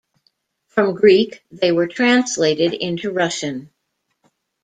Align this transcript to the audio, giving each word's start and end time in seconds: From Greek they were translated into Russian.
From 0.65 0.95
Greek 0.95 1.43
they 1.51 1.71
were 1.71 1.85
translated 1.85 2.73
into 2.73 3.11
Russian. 3.11 3.69